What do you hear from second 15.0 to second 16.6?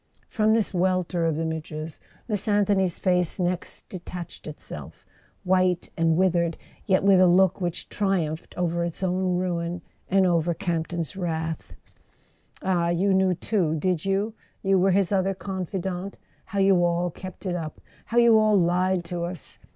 other confidant? How